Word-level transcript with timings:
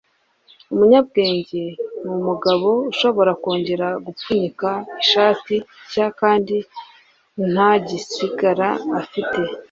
umunyabwenge 0.73 1.61
numugabo 2.03 2.69
ushobora 2.91 3.31
kongera 3.43 3.87
gupfunyika 4.05 4.69
ishati 5.03 5.55
nshya 5.85 6.07
kandi 6.19 6.55
ntagisigara 7.51 8.69
afite. 9.01 9.41